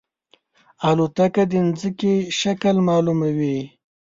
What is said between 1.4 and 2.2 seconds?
د زمکې